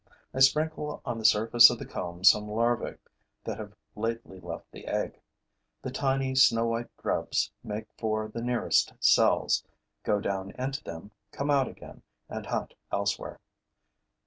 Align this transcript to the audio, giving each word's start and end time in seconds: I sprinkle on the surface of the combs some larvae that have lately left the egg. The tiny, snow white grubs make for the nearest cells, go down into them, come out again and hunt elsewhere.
I 0.33 0.39
sprinkle 0.39 0.99
on 1.05 1.19
the 1.19 1.25
surface 1.25 1.69
of 1.69 1.77
the 1.77 1.85
combs 1.85 2.27
some 2.29 2.47
larvae 2.49 2.97
that 3.43 3.59
have 3.59 3.75
lately 3.95 4.39
left 4.39 4.71
the 4.71 4.87
egg. 4.87 5.21
The 5.83 5.91
tiny, 5.91 6.33
snow 6.33 6.65
white 6.65 6.89
grubs 6.97 7.51
make 7.63 7.85
for 7.99 8.27
the 8.27 8.41
nearest 8.41 8.93
cells, 8.99 9.63
go 10.01 10.19
down 10.19 10.53
into 10.57 10.83
them, 10.83 11.11
come 11.31 11.51
out 11.51 11.67
again 11.67 12.01
and 12.27 12.47
hunt 12.47 12.73
elsewhere. 12.91 13.41